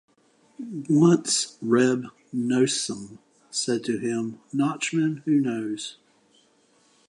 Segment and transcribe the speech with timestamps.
[0.89, 3.19] Once Reb Noson
[3.51, 5.97] said to him, Nachman, who knows?